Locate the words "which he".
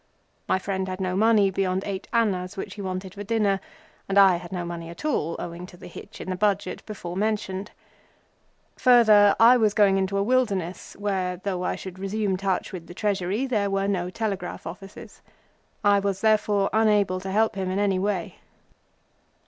2.57-2.81